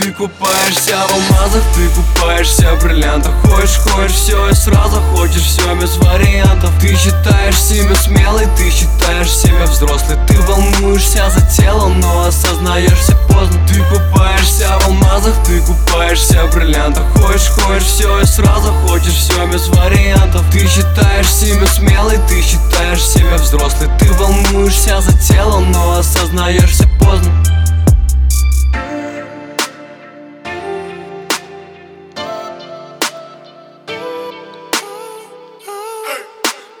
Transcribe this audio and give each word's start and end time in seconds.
Ты 0.00 0.12
купаешься 0.12 0.96
в 0.96 1.12
алмазах, 1.12 1.62
ты 1.74 1.86
купаешься 1.90 2.74
в 2.74 2.82
бриллиантах. 2.82 3.34
Хочешь, 3.42 3.76
хочешь 3.76 4.12
все 4.12 4.48
и 4.48 4.54
сразу 4.54 4.98
хочешь 5.14 5.42
все 5.42 5.74
без 5.74 5.98
вариантов. 5.98 6.70
Ты 6.80 6.96
считаешь 6.96 7.60
себя 7.60 7.94
смелой, 7.96 8.46
ты 8.56 8.70
считаешь 8.70 9.30
себя 9.30 9.64
взрослой. 9.64 10.16
Ты 10.26 10.40
волнуешься 10.40 11.28
за 11.28 11.42
тело, 11.54 11.88
но 11.88 12.24
осознаешься 12.24 13.14
поздно. 13.28 13.60
Ты 13.68 13.82
купаешься 13.82 14.68
в 14.78 14.86
алмазах, 14.86 15.34
ты 15.44 15.60
купаешься 15.60 16.46
в 16.46 16.54
бриллиантах. 16.54 17.04
Хочешь, 17.20 17.48
хочешь 17.48 17.84
все 17.84 18.20
и 18.20 18.24
сразу 18.24 18.72
хочешь 18.86 19.12
все 19.12 19.46
без 19.48 19.68
вариантов. 19.68 20.42
Ты 20.50 20.66
считаешь 20.66 21.30
себя 21.30 21.66
смелой, 21.66 22.18
ты 22.26 22.40
считаешь 22.40 23.04
себя 23.04 23.34
взрослой. 23.34 23.90
Ты 23.98 24.10
волнуешься 24.14 24.98
за 25.02 25.12
тело, 25.18 25.60
но 25.60 25.98
осознаешься 25.98 26.88
поздно 26.98 27.49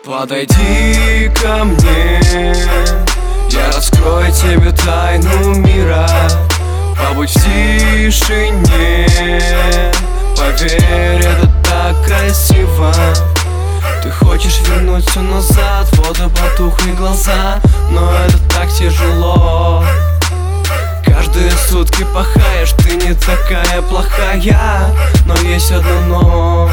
Подойди 0.04 1.30
ко 1.42 1.64
мне 1.64 2.20
Я 3.50 3.66
раскрою 3.66 4.32
тебе 4.32 4.72
тайну 4.72 5.54
мира. 5.56 6.08
Побудь 6.96 7.28
в 7.28 7.34
тишине 7.34 9.06
Поверь, 10.36 11.22
это 11.22 11.50
так 11.62 11.94
красиво. 12.06 12.94
Ты 14.02 14.10
хочешь 14.10 14.60
вернуть 14.66 15.06
все 15.10 15.20
назад 15.20 15.86
Вода 15.98 16.30
потухли 16.30 16.92
глаза 16.92 17.60
Но 17.90 18.10
это 18.24 18.38
так 18.54 18.72
тяжело. 18.72 19.84
Каждые 21.04 21.50
сутки 21.68 22.06
пахаешь 22.14 22.72
Ты 22.78 22.96
не 22.96 23.12
такая 23.12 23.82
плохая 23.82 24.94
Но 25.26 25.34
есть 25.42 25.70
одно 25.72 26.00
но 26.08 26.70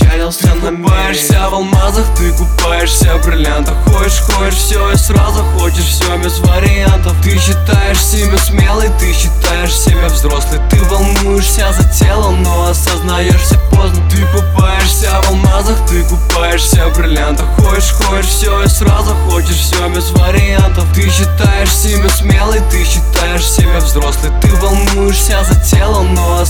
на 0.00 0.70
мель 0.70 0.84
купаешься 1.04 1.48
в 1.50 1.54
алмазах, 1.54 2.06
ты 2.16 2.32
купаешься 2.32 3.16
в 3.16 3.26
бриллиантах. 3.26 3.74
Хочешь, 3.86 4.20
хочешь 4.20 4.54
все 4.54 4.92
и 4.92 4.96
сразу 4.96 5.44
хочешь 5.56 5.84
все 5.84 6.16
без 6.18 6.38
вариантов. 6.40 7.14
Ты 7.22 7.38
считаешь 7.38 8.02
себя 8.02 8.38
смелой, 8.38 8.88
ты 8.98 9.12
считаешь 9.12 9.72
себя 9.72 10.06
взрослой. 10.06 10.60
Ты 10.70 10.82
волнуешься 10.84 11.72
за 11.72 11.84
тело, 11.92 12.30
но 12.30 12.68
осознаешься 12.68 13.58
поздно. 13.70 14.02
Ты 14.10 14.26
купаешься 14.26 15.10
в 15.22 15.28
алмазах, 15.28 15.76
ты 15.88 16.02
купаешься 16.04 16.88
в 16.88 16.96
бриллиантах. 16.96 17.46
Хочешь, 17.58 17.92
хочешь 17.92 18.26
все 18.26 18.62
и 18.62 18.68
сразу 18.68 19.14
хочешь 19.28 19.56
все 19.56 19.88
без 19.88 20.10
вариантов. 20.10 20.84
Ты 20.94 21.08
считаешь 21.10 21.74
себя 21.74 22.08
смелой, 22.08 22.60
ты 22.70 22.84
считаешь 22.84 23.44
себя 23.44 23.78
взрослой. 23.78 24.32
Ты 24.40 24.48
волнуешься 24.56 25.44
за 25.44 25.60
тело, 25.60 26.02
но 26.02 26.43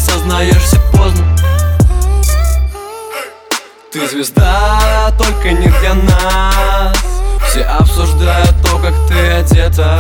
звезда, 4.15 5.13
только 5.19 5.51
не 5.51 5.67
для 5.67 5.95
нас. 5.95 6.97
Все 7.49 7.63
обсуждают 7.63 8.55
то, 8.63 8.79
как 8.79 8.95
ты 9.09 9.19
одета. 9.33 9.99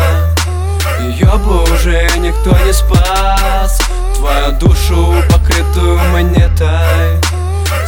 Ее 1.01 1.33
бы 1.39 1.65
уже 1.65 2.09
никто 2.19 2.57
не 2.65 2.73
спас. 2.73 3.81
Твою 4.17 4.53
душу, 4.61 5.15
покрытую 5.33 5.99
монетой. 6.13 7.21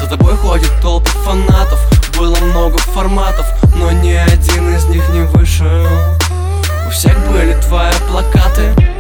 За 0.00 0.08
тобой 0.08 0.36
ходят 0.36 0.72
толпы 0.82 1.10
фанатов. 1.24 1.78
Было 2.19 2.37
много 2.37 2.76
форматов, 2.78 3.47
но 3.76 3.93
ни 3.93 4.14
один 4.14 4.75
из 4.75 4.84
них 4.87 5.08
не 5.10 5.20
вышел. 5.20 5.87
У 6.87 6.91
всех 6.91 7.16
были 7.31 7.54
твои 7.60 7.93
плакаты. 8.10 8.95